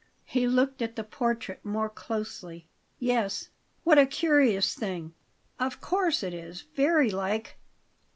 [0.25, 2.67] He looked at the portrait more closely.
[2.97, 3.49] "Yes.
[3.83, 5.13] What a curious thing!
[5.59, 7.59] Of course it is; very like."